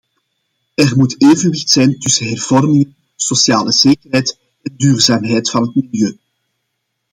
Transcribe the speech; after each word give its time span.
Er 0.77 0.97
moet 0.97 1.21
evenwicht 1.21 1.69
zijn 1.69 1.99
tussen 1.99 2.27
hervormingen, 2.27 2.95
sociale 3.15 3.71
zekerheid 3.71 4.39
en 4.63 4.75
duurzaamheid 4.75 5.49
van 5.49 5.61
het 5.61 5.75
milieu. 5.75 6.19